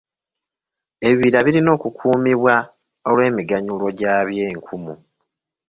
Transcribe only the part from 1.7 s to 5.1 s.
okukuumibwa olw'emiganyulwo gyabyo enkumu.